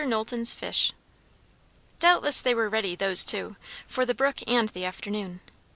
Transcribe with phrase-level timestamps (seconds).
[0.03, 0.93] KNOWLTON'S FISH.
[1.99, 3.55] Doubtless they were ready, those two,
[3.85, 5.41] for the brook and the afternoon.